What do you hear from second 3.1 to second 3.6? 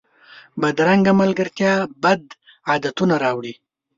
راوړي